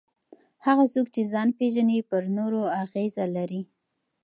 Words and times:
هغه 0.65 0.85
څوک 0.93 1.07
چې 1.15 1.21
ځان 1.33 1.49
پېژني 1.57 1.99
پر 2.09 2.23
نورو 2.37 2.61
اغېزه 2.81 3.25
لري. 3.35 3.61